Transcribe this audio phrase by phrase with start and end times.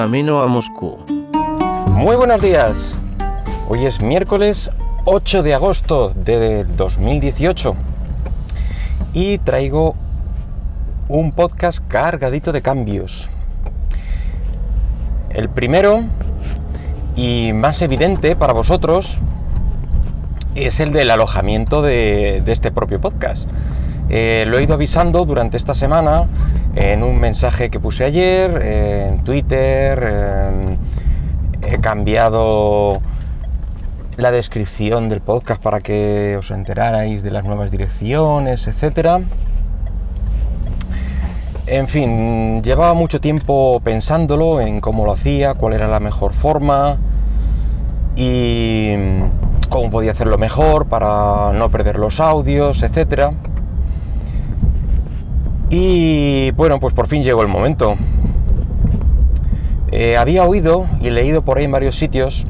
[0.00, 0.96] camino a Moscú.
[1.88, 2.94] Muy buenos días.
[3.68, 4.70] Hoy es miércoles
[5.04, 7.76] 8 de agosto de 2018
[9.12, 9.94] y traigo
[11.06, 13.28] un podcast cargadito de cambios.
[15.28, 16.04] El primero
[17.14, 19.18] y más evidente para vosotros
[20.54, 23.46] es el del alojamiento de, este propio podcast.
[24.08, 26.24] Eh, lo he ido avisando durante esta semana
[26.74, 30.78] en un mensaje que puse ayer, en Twitter,
[31.62, 33.00] he cambiado
[34.16, 39.20] la descripción del podcast para que os enterarais de las nuevas direcciones, etcétera.
[41.66, 46.98] En fin, llevaba mucho tiempo pensándolo en cómo lo hacía, cuál era la mejor forma
[48.16, 48.92] y
[49.68, 53.32] cómo podía hacerlo mejor para no perder los audios, etcétera.
[55.70, 57.96] Y bueno, pues por fin llegó el momento.
[59.92, 62.46] Eh, había oído y leído por ahí en varios sitios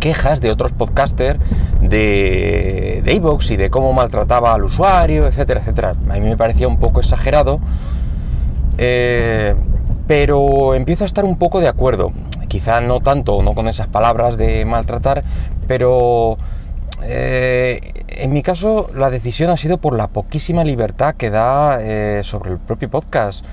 [0.00, 1.38] quejas de otros podcasters
[1.80, 5.94] de Evox y de cómo maltrataba al usuario, etcétera, etcétera.
[6.10, 7.60] A mí me parecía un poco exagerado,
[8.78, 9.54] eh,
[10.08, 12.12] pero empiezo a estar un poco de acuerdo.
[12.48, 15.22] Quizá no tanto, no con esas palabras de maltratar,
[15.68, 16.38] pero
[17.02, 22.22] eh, en mi caso la decisión ha sido por la poquísima libertad que da eh,
[22.24, 23.44] sobre el propio podcast.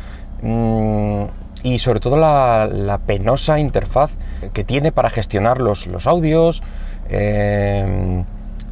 [0.41, 1.23] Mm,
[1.63, 4.11] y sobre todo la, penosa interfaz
[4.52, 6.61] que tiene para gestionar los, audios,
[7.09, 8.23] eh,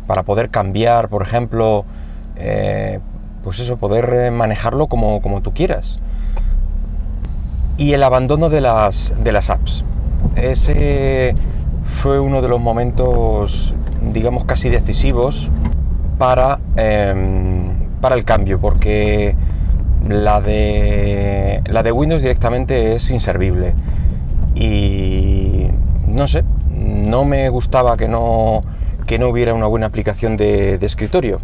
[0.08, 1.86] para poder cambiar, por ejemplo,
[3.44, 6.00] pues eso, poder manejarlo como, como, tú quieras.
[7.78, 9.86] Y el abandono de las, de las apps.
[10.36, 11.34] Ese
[12.02, 13.74] fue uno de los momentos,
[14.14, 15.50] digamos, casi decisivos
[16.18, 16.60] para,
[18.02, 19.36] para el cambio, porque
[20.08, 23.74] la de, la de Windows directamente es inservible.
[24.56, 25.68] Y
[26.08, 28.64] no sé, no me gustaba que no,
[29.06, 31.40] que no hubiera una buena aplicación de, escritorio.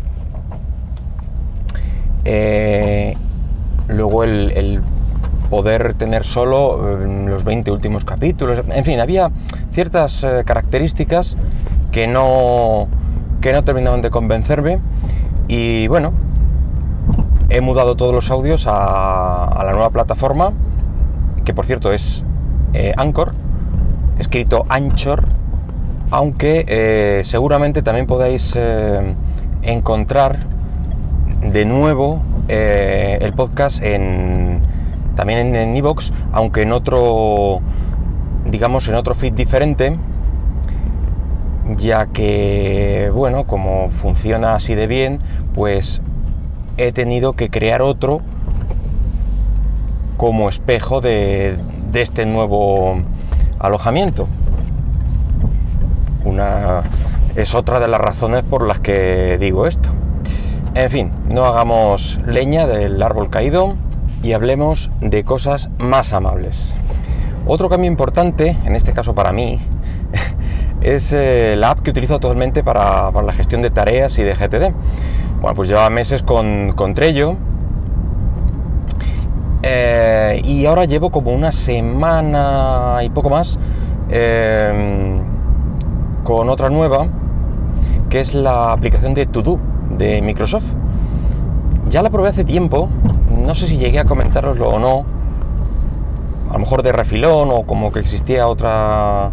[2.25, 3.15] Eh,
[3.87, 4.81] luego el,
[5.49, 9.31] poder tener solo eh, los 20 últimos capítulos, en fin, había
[9.71, 11.37] ciertas eh, características
[11.91, 12.87] que no,
[13.41, 14.79] que no terminaban de convencerme.
[15.47, 16.13] Y bueno,
[17.49, 20.51] he mudado todos los audios a, la nueva plataforma,
[21.45, 22.23] que por cierto es
[22.73, 23.33] eh, Anchor,
[24.19, 25.25] escrito Anchor,
[26.11, 29.13] aunque eh, seguramente también podáis eh,
[29.61, 30.39] encontrar
[31.41, 34.61] de nuevo el podcast en,
[35.15, 37.59] también en Evox, aunque en otro,
[38.45, 39.97] digamos, en otro feed diferente,
[41.75, 45.19] ya que, bueno, como funciona así de bien,
[45.53, 46.01] pues
[46.77, 48.21] he tenido que crear otro
[50.15, 51.57] como espejo de,
[51.93, 52.99] este nuevo
[53.59, 54.27] alojamiento.
[56.23, 56.83] Una,
[57.35, 59.89] es otra de las razones por las que digo esto.
[60.75, 63.75] En fin, no hagamos leña del árbol caído
[64.21, 66.73] y hablemos de cosas más amables.
[67.47, 69.59] Otro cambio importante, en este caso para mí,
[70.81, 74.73] es eh, la app que utilizo actualmente para, la gestión de tareas y de GTD.
[75.41, 77.35] Bueno, pues lleva meses con, con Trello.
[79.63, 83.57] Eh, y ahora llevo como una semana y poco más
[84.09, 85.19] em,
[86.23, 87.07] con otra nueva,
[88.09, 89.59] que es la aplicación de To
[89.97, 90.65] de Microsoft.
[91.89, 92.89] Ya la probé hace tiempo,
[93.45, 95.05] no sé si llegué a comentároslo o no,
[96.49, 99.31] a lo mejor de refilón o como que existía otra,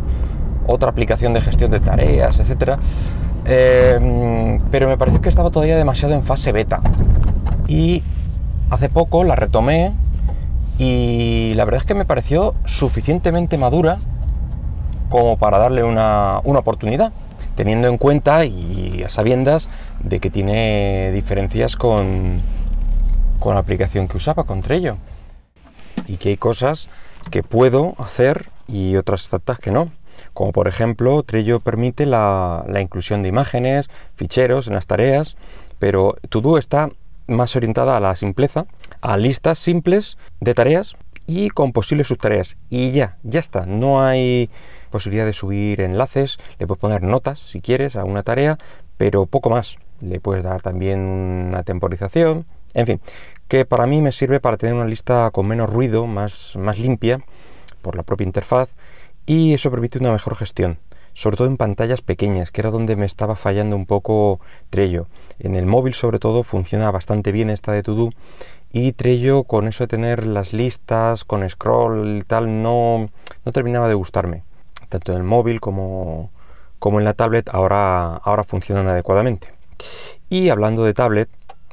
[0.66, 2.78] otra aplicación de gestión de tareas, etcétera.
[3.46, 6.80] Em, pero me pareció que estaba todavía demasiado en fase beta.
[7.68, 8.02] Y
[8.70, 9.92] hace poco la retomé
[10.78, 13.98] y la verdad es que me pareció suficientemente madura
[15.10, 17.12] como para darle una, oportunidad,
[17.54, 19.68] teniendo en cuenta y a sabiendas
[20.00, 22.40] de que tiene diferencias con,
[23.38, 24.96] con la aplicación que usaba, con Trello.
[26.08, 26.88] Y que hay cosas
[27.30, 29.90] que puedo hacer y otras tantas que no
[30.32, 35.36] como por ejemplo Trello permite la, inclusión de imágenes, ficheros en las tareas,
[35.78, 36.90] pero Todo está
[37.26, 38.66] más orientada a la simpleza,
[39.00, 40.96] a listas simples de tareas
[41.26, 42.56] y con posibles subtareas.
[42.70, 44.50] Y ya, ya está, no hay
[44.90, 48.58] posibilidad de subir enlaces, le puedes poner notas si quieres a una tarea,
[48.96, 49.78] pero poco más.
[50.00, 53.00] Le puedes dar también una temporización, en fin,
[53.48, 57.20] que para mí me sirve para tener una lista con menos ruido, más, más limpia
[57.82, 58.68] por la propia interfaz
[59.26, 60.78] y eso permite una mejor gestión,
[61.14, 64.40] sobre todo en pantallas pequeñas, que era donde me estaba fallando un poco
[64.70, 65.06] Trello.
[65.38, 68.10] En el móvil sobre todo funciona bastante bien esta de To
[68.72, 73.06] y Trello con eso de tener las listas con scroll y tal no,
[73.44, 74.42] no terminaba de gustarme.
[74.88, 76.30] Tanto en el móvil como,
[76.78, 79.54] como en la tablet ahora, ahora funcionan adecuadamente.
[80.28, 81.28] Y hablando de tablet,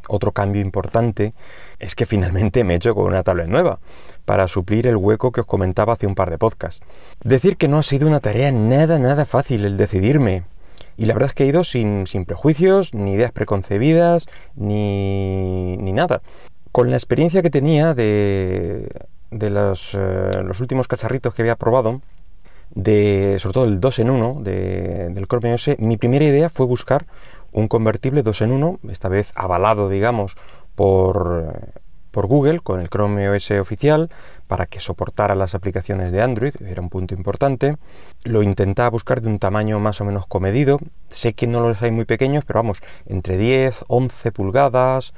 [0.07, 1.33] otro cambio importante
[1.81, 3.79] es que finalmente me he hecho con una tablet nueva
[4.25, 6.81] para suplir el hueco que os comentaba hace un par de podcasts.
[7.23, 10.43] Decir que no ha sido una tarea nada, nada fácil el decidirme.
[10.97, 15.91] Y la verdad es que he ido sin, sin prejuicios, ni ideas preconcebidas, ni, ni
[15.91, 16.21] nada
[16.71, 18.87] con la experiencia que tenía de,
[19.29, 22.01] de los, eh, los, últimos cacharritos que había probado,
[22.73, 26.65] de, sobre todo el 2 en 1 de, del Chrome OS, mi primera idea fue
[26.65, 27.05] buscar
[27.51, 30.37] un convertible 2 en 1, esta vez avalado, digamos,
[30.81, 34.09] por, Google con el Chrome OS oficial
[34.47, 37.77] para que soportara las aplicaciones de Android, era un punto importante.
[38.23, 40.79] Lo intentaba buscar de un tamaño más o menos comedido.
[41.09, 45.13] Sé que no los hay muy pequeños, pero vamos, entre 10, 11 pulgadas,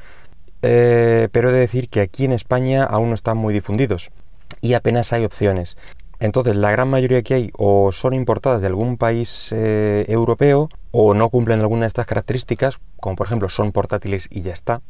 [0.64, 4.12] eh, pero he de decir que aquí en España aún no están muy difundidos
[4.60, 5.78] y apenas hay opciones.
[6.20, 11.14] Entonces la gran mayoría que hay o son importadas de algún país eh, europeo o
[11.14, 14.82] no cumplen alguna de estas características, como por ejemplo son portátiles y ya está,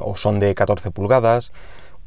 [0.00, 1.52] o son de 14 pulgadas,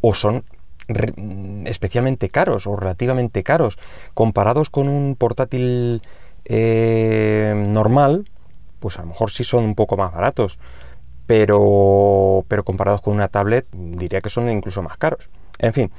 [0.01, 0.44] o son
[0.88, 3.77] mm, especialmente caros o relativamente caros
[4.13, 6.01] comparados con un portátil
[6.45, 8.30] eh, normal,
[8.80, 10.60] pues a lo mejor sí son un poco más baratos
[11.25, 15.30] pero, pero comparados con una tablet diría que son incluso más caros.
[15.60, 15.89] En fin,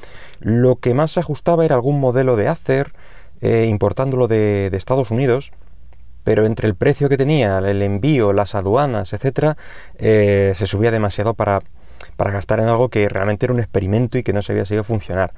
[0.40, 2.93] lo que más se ajustaba era algún modelo de Acer,
[3.40, 5.52] eh, importándolo de, Estados Unidos,
[6.25, 9.56] pero entre el precio que tenía, el envío, las aduanas, etcétera,
[9.99, 11.61] eh, se subía demasiado para,
[12.17, 14.85] para gastar en algo que realmente era un experimento y que no se había sido
[14.85, 15.32] funcionar.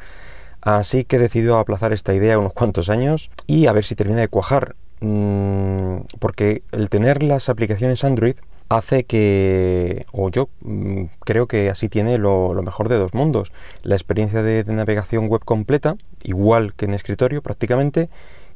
[0.62, 4.21] Así que he decidido aplazar esta idea unos cuantos años y a ver si termina
[4.21, 4.75] de cuajar.
[5.00, 8.37] Mm, porque el tener las aplicaciones Android
[8.69, 13.53] hace que, o yo mm, creo que así tiene lo, mejor de dos mundos.
[13.83, 18.09] La experiencia de, navegación web completa, igual que en escritorio prácticamente,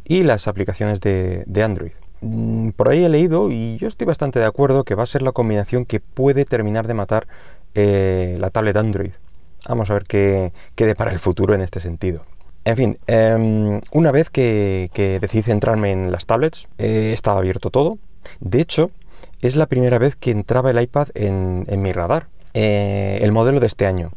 [0.04, 1.92] y las aplicaciones de, Android.
[2.20, 5.22] Mm, por ahí he leído, y yo estoy bastante de acuerdo, que va a ser
[5.22, 7.26] la combinación que puede terminar de matar
[7.74, 9.12] eh, la tablet Android.
[9.68, 12.22] Vamos a ver qué, qué para el futuro en este sentido.
[12.64, 14.90] En fin, em, una vez que,
[15.20, 17.98] decidí centrarme en las tablets, eh, estaba abierto todo.
[18.40, 18.90] De hecho,
[19.40, 22.28] es la primera vez que entraba el iPad en, mi radar.
[22.52, 24.10] Eh, el modelo de este año.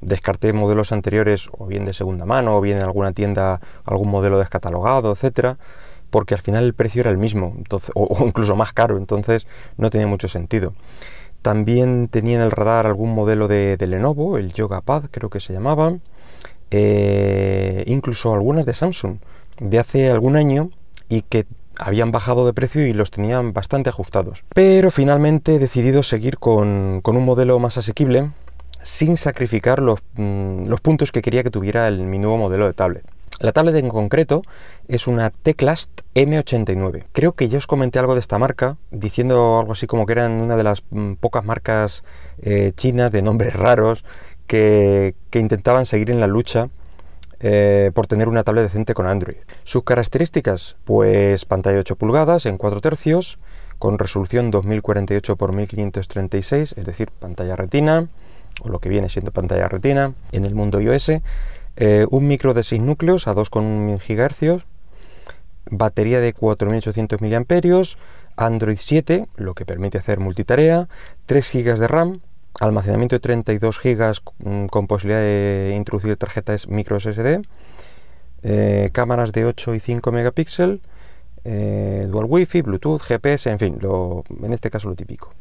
[0.00, 4.38] Descarté modelos anteriores, o bien de segunda mano, o bien en alguna tienda, algún modelo
[4.38, 5.58] descatalogado, etcétera,
[6.10, 7.56] porque al final el precio era el mismo,
[7.94, 9.46] o, incluso más caro, entonces
[9.76, 10.74] no tenía mucho sentido.
[11.42, 15.52] También tenía en el radar algún modelo de, Lenovo, el Yoga Pad creo que se
[15.52, 15.96] llamaba,
[16.70, 19.16] eh, incluso algunas de Samsung
[19.58, 20.70] de hace algún año
[21.08, 21.46] y que
[21.78, 24.44] habían bajado de precio y los tenían bastante ajustados.
[24.54, 28.30] Pero finalmente he decidido seguir con, un modelo más asequible
[28.82, 32.74] sin sacrificar los, mm, los, puntos que quería que tuviera el, mi nuevo modelo de
[32.74, 33.04] tablet.
[33.40, 34.42] La tablet en concreto
[34.86, 37.06] es una Teclast M89.
[37.12, 40.32] Creo que ya os comenté algo de esta marca, diciendo algo así como que eran
[40.32, 42.04] una de las mm, pocas marcas
[42.42, 44.04] eh, chinas de nombres raros
[44.46, 46.68] que, intentaban seguir en la lucha
[47.40, 49.38] eh, por tener una tablet decente con Android.
[49.64, 53.38] Sus características, pues pantalla 8 pulgadas en 4 tercios,
[53.78, 58.06] con resolución 2048 x 1536, es decir, pantalla retina,
[58.60, 61.12] o lo que viene siendo pantalla retina, en el mundo iOS,
[61.80, 64.64] eh, un micro de 6 núcleos a 2,1 GHz,
[65.70, 67.84] batería de 4800 mAh,
[68.36, 70.88] Android 7, lo que permite hacer multitarea,
[71.24, 72.18] 3 GB de RAM,
[72.60, 77.40] almacenamiento de 32 GB mm, con posibilidad de introducir tarjetas micro SSD,
[78.42, 80.80] eh, cámaras de 8 y 5 megapíxeles,
[81.44, 85.32] eh, dual wifi, bluetooth, GPS, en fin, lo, en este caso lo típico.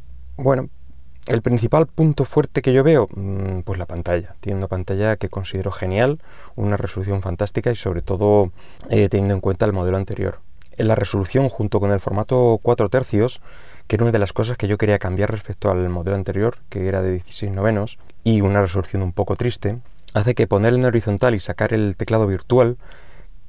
[1.29, 4.35] El principal punto fuerte que yo veo, mm, pues la pantalla.
[4.39, 6.19] Tiene una pantalla que considero genial,
[6.55, 8.51] una resolución fantástica y sobre todo
[8.89, 10.39] eh, teniendo en cuenta el modelo anterior.
[10.77, 13.41] La resolución junto con el formato 4 tercios
[13.87, 16.87] que era una de las cosas que yo quería cambiar respecto al modelo anterior, que
[16.87, 19.79] era de 16 novenos, y una resolución un poco triste,
[20.13, 22.77] hace que ponerlo en horizontal y sacar el teclado virtual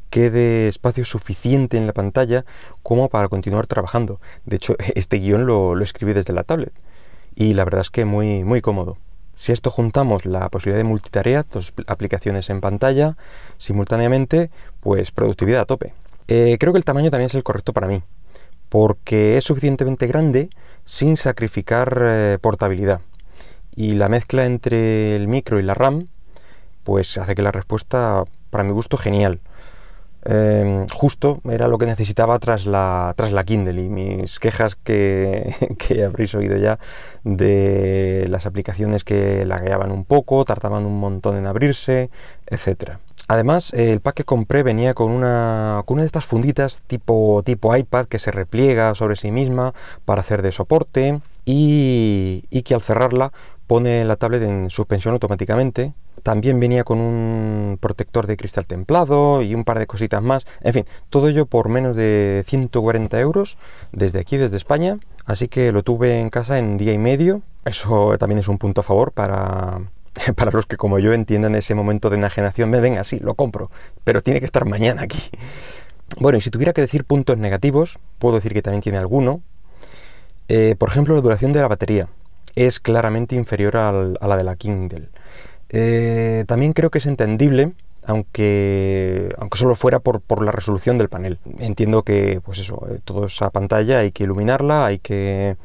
[0.09, 2.47] quede espacio suficiente en la pantalla
[2.83, 4.19] como para continuar trabajando.
[4.47, 6.73] De hecho, este guion lo, escribí desde la tablet
[7.41, 8.99] y la verdad es que muy, muy cómodo.
[9.35, 13.17] Si esto juntamos la posibilidad de multitarea, dos aplicaciones en pantalla
[13.57, 15.95] simultáneamente, pues productividad a tope.
[16.29, 18.03] Eh, creo que el tamaño también es el correcto para mí
[18.69, 20.51] porque es suficientemente grande
[20.85, 23.01] sin sacrificar eh, portabilidad.
[23.75, 26.09] Y la mezcla entre el micro y la RAM,
[26.85, 29.41] pues hace que la respuesta, para mi gusto, genial.
[30.23, 35.55] Em, justo era lo que necesitaba tras la, tras la Kindle y mis quejas que,
[35.79, 36.79] que, habréis oído ya
[37.25, 42.11] de las aplicaciones que lagueaban un poco, tardaban un montón en abrirse,
[42.47, 42.99] etc.
[43.29, 47.75] Además, el pack que compré venía con una, con una de estas funditas tipo, tipo
[47.75, 49.73] iPad que se repliega sobre sí misma
[50.05, 53.33] para hacer de soporte y, y que al cerrarla
[53.71, 55.95] pone la tablet en suspensión automáticamente.
[56.25, 60.45] También venía con un protector de cristal templado y un par de cositas más.
[60.61, 63.59] En fin, todo ello por menos de 140 euros
[63.93, 64.97] desde aquí, desde España.
[65.25, 67.43] Así que lo tuve en casa en día y medio.
[67.65, 69.83] Eso también es un punto a favor para,
[70.35, 72.71] para los que como yo entiendan ese momento de enajenación.
[72.71, 73.71] Me venga, sí, lo compro,
[74.03, 75.31] pero tiene que estar mañana aquí.
[76.19, 79.43] Bueno, y si tuviera que decir puntos negativos, puedo decir que también tiene alguno.
[80.49, 82.09] Eh, por ejemplo, la duración de la batería
[82.54, 85.09] es claramente inferior a la de la Kindle.
[85.71, 87.73] Eh, también creo que es entendible,
[88.04, 91.38] aunque, aunque solo fuera por, la resolución del panel.
[91.59, 95.57] Entiendo que, pues eso, eh, toda esa pantalla hay que iluminarla, hay que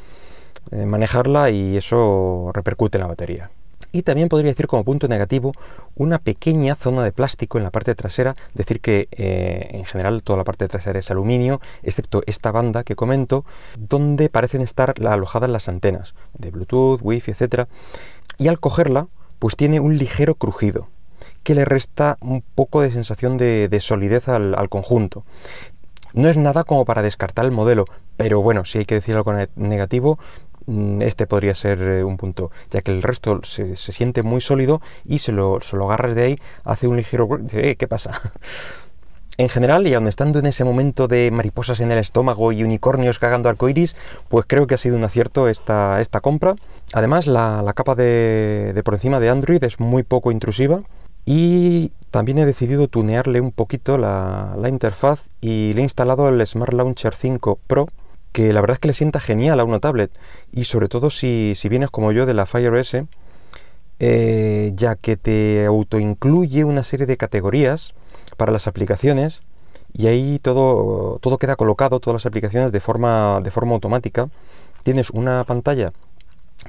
[0.71, 3.51] eh, manejarla y eso repercute en la batería.
[3.95, 5.53] Y también podría decir como punto negativo
[5.95, 10.35] una pequeña zona de plástico en la parte trasera, decir que eh, en general toda
[10.35, 13.45] la parte trasera es aluminio, excepto esta banda que comento,
[13.77, 17.69] donde parecen estar alojadas las antenas de Bluetooth, Wi-Fi, etc.
[18.37, 19.07] Y al cogerla,
[19.39, 20.89] pues tiene un ligero crujido
[21.43, 25.23] que le resta un poco de sensación de, solidez al, conjunto.
[26.11, 27.85] No es nada como para descartar el modelo,
[28.17, 30.19] pero bueno, si hay que decir algo negativo,
[31.01, 35.19] este podría ser eh, un punto, ya que el resto se, siente muy sólido y
[35.19, 37.27] se lo, se lo, agarras de ahí, hace un ligero...
[37.51, 38.22] Eh, ¿Qué pasa?
[39.38, 43.19] En general, y aun estando en ese momento de mariposas en el estómago y unicornios
[43.19, 43.98] cagando arcoiris,
[44.29, 46.55] pues creo que ha sido un acierto esta, esta compra.
[46.93, 50.84] Además, la, capa de, por encima de Android es muy poco intrusiva
[51.25, 56.48] y también he decidido tunearle un poquito la, la interfaz y le he instalado el
[56.48, 57.88] Smart Launcher 5 Pro
[58.35, 60.11] que la verdad es que le sienta genial a una tablet
[60.51, 62.97] y sobre todo si, vienes como yo de la Fire OS,
[63.99, 67.93] eh, ya que te autoincluye una serie de categorías
[68.35, 69.41] para las aplicaciones
[69.93, 74.27] y ahí todo, todo queda colocado, todas las aplicaciones de forma, de forma automática.
[74.83, 75.93] Tienes una pantalla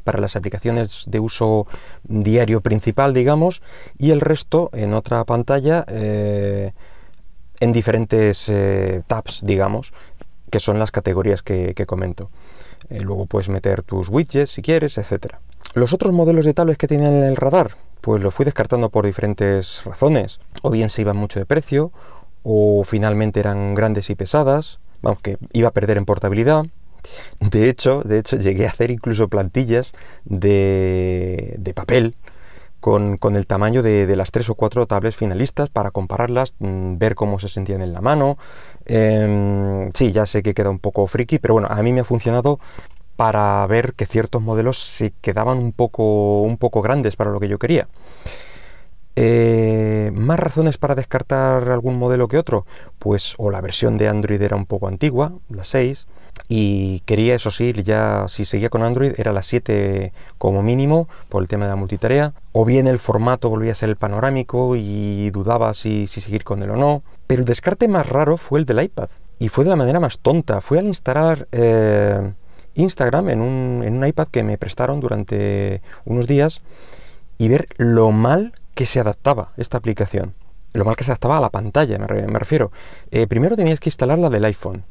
[0.05, 1.67] para las aplicaciones de uso
[2.05, 3.61] diario principal, digamos,
[3.99, 6.71] y el resto en otra pantalla eh,
[7.59, 9.93] en diferentes eh, tabs, digamos,
[10.57, 12.31] que son las categorías que, comento.
[12.89, 15.35] Eh, luego puedes meter tus widgets si quieres, etc.
[15.75, 19.85] Los otros modelos de tablets que tenían el radar, pues los fui descartando por diferentes
[19.85, 20.41] razones.
[20.63, 21.93] O bien se iban mucho de precio,
[22.43, 26.65] o finalmente eran grandes y pesadas, vamos, que iba a perder en portabilidad.
[27.41, 29.93] De hecho, de hecho, llegué a hacer incluso plantillas
[30.25, 32.15] de papel
[32.87, 37.41] con, el tamaño de, las tres o cuatro tablets finalistas para compararlas, mm, ver cómo
[37.41, 38.39] se sentían en la mano.
[38.85, 42.05] Em, sí, ya sé que queda un poco friki, pero bueno, a mí me ha
[42.05, 42.61] funcionado
[43.17, 47.49] para ver que ciertos modelos se quedaban un poco, un poco grandes para lo que
[47.49, 47.89] yo quería.
[49.17, 52.67] Eh, ¿Más razones para descartar algún modelo que otro?
[53.01, 56.07] Pues o la versión de Android era un poco antigua, la 6,
[56.49, 61.43] y quería, eso sí, ya si seguía con Android era la 7 como mínimo por
[61.43, 65.31] el tema de la multitarea, o bien el formato volvía a ser el panorámico y
[65.31, 67.03] dudaba si, seguir con él o no.
[67.27, 70.19] Pero el descarte más raro fue el del iPad, y fue de la manera más
[70.19, 70.61] tonta.
[70.61, 72.33] Fue al instalar eh,
[72.75, 76.63] Instagram en un, en un iPad que me prestaron durante unos días
[77.39, 80.35] y ver lo mal que se adaptaba esta aplicación.
[80.73, 82.71] Lo mal que se adaptaba a la pantalla, me, refiero.
[83.11, 84.85] Eh, primero tenías que instalarla del iPhone.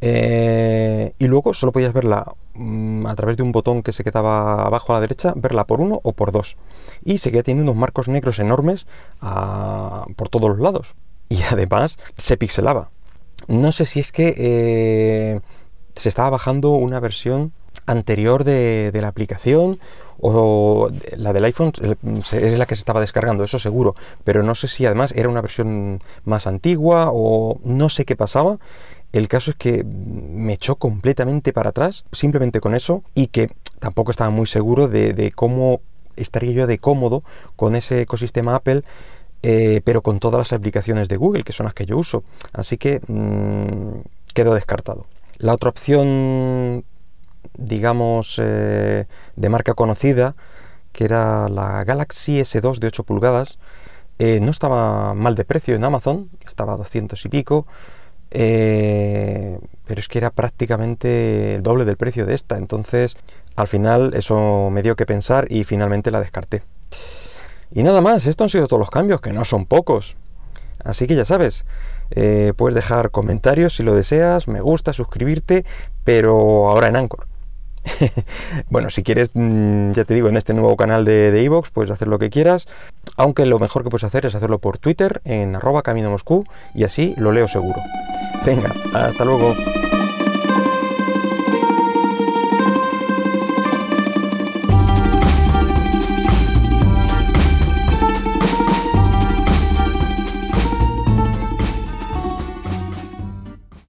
[0.00, 4.64] Eh, y luego solo podías verla mm, a través de un botón que se quedaba
[4.64, 6.56] abajo a la derecha, verla por uno o por dos.
[7.04, 8.86] Y seguía teniendo unos marcos negros enormes
[9.20, 10.94] ah, por todos los lados.
[11.28, 12.90] Y además se pixelaba.
[13.48, 15.40] No sé si es que eh,
[15.94, 17.52] se estaba bajando una versión
[17.86, 19.80] anterior de, de la aplicación
[20.20, 24.68] o la del iPhone es la que se estaba descargando, eso seguro, pero no sé
[24.68, 28.58] si además era una versión más antigua o no sé qué pasaba
[29.12, 33.50] el caso es que me echó completamente para atrás, simplemente con eso, y que
[33.80, 35.80] tampoco estaba muy seguro de, cómo
[36.16, 37.24] estaría yo de cómodo
[37.56, 38.82] con ese ecosistema Apple,
[39.42, 42.22] eh, pero con todas las aplicaciones de Google, que son las que yo uso.
[42.52, 44.00] Así que mm,
[44.34, 45.06] quedó descartado.
[45.38, 46.84] La otra opción,
[47.56, 50.36] digamos, eh, de marca conocida,
[50.92, 53.58] que era la Galaxy S2 de 8 pulgadas,
[54.18, 57.66] eh, no estaba mal de precio en Amazon, estaba a 200 y pico.
[58.30, 63.16] Eh, pero es que era prácticamente el doble del precio de esta, entonces
[63.56, 66.62] al final eso me dio que pensar y finalmente la descarté.
[67.72, 70.16] Y nada más, estos han sido todos los cambios, que no son pocos.
[70.84, 71.64] Así que ya sabes,
[72.12, 75.64] Eh, puedes dejar comentarios si lo deseas, me gusta, suscribirte,
[76.02, 77.29] pero ahora en Anchor.
[78.70, 82.08] bueno, si quieres, mm, ya te digo, en este nuevo canal de Evox puedes hacer
[82.08, 82.68] lo que quieras,
[83.16, 86.44] aunque lo mejor que puedes hacer es hacerlo por Twitter en arroba camino Moscú
[86.74, 87.80] y así lo leo seguro.
[88.44, 89.54] Venga, hasta luego.